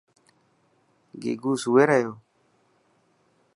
گيگو 1.21 1.51
سوئي 1.61 1.83
رهيو. 1.89 2.13